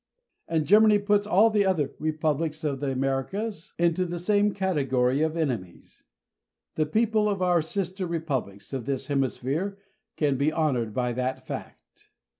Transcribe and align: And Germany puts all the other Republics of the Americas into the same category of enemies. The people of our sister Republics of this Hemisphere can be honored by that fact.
And 0.47 0.65
Germany 0.65 0.97
puts 0.97 1.27
all 1.27 1.51
the 1.51 1.63
other 1.63 1.91
Republics 1.99 2.63
of 2.63 2.79
the 2.79 2.91
Americas 2.91 3.75
into 3.77 4.03
the 4.07 4.17
same 4.17 4.51
category 4.51 5.21
of 5.21 5.37
enemies. 5.37 6.05
The 6.73 6.87
people 6.87 7.29
of 7.29 7.43
our 7.43 7.61
sister 7.61 8.07
Republics 8.07 8.73
of 8.73 8.85
this 8.87 9.09
Hemisphere 9.09 9.77
can 10.17 10.37
be 10.37 10.51
honored 10.51 10.95
by 10.95 11.13
that 11.13 11.45
fact. 11.45 12.09